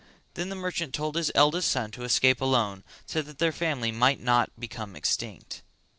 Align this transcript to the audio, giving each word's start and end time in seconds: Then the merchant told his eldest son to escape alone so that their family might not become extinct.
Then 0.33 0.49
the 0.49 0.55
merchant 0.55 0.95
told 0.95 1.15
his 1.15 1.31
eldest 1.35 1.69
son 1.69 1.91
to 1.91 2.03
escape 2.03 2.41
alone 2.41 2.83
so 3.05 3.21
that 3.21 3.37
their 3.37 3.51
family 3.51 3.91
might 3.91 4.19
not 4.19 4.49
become 4.59 4.95
extinct. 4.95 5.61